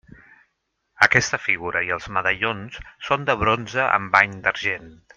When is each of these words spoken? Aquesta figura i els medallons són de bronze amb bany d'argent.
Aquesta 1.07 1.39
figura 1.43 1.83
i 1.89 1.93
els 1.97 2.07
medallons 2.17 2.81
són 3.09 3.31
de 3.31 3.39
bronze 3.45 3.89
amb 3.99 4.15
bany 4.19 4.39
d'argent. 4.49 4.93